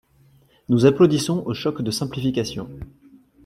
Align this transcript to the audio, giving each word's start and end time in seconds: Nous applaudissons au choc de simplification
Nous 0.67 0.87
applaudissons 0.87 1.43
au 1.45 1.53
choc 1.53 1.83
de 1.83 1.91
simplification 1.91 2.67